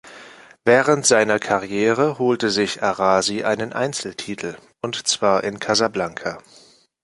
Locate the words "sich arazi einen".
2.49-3.71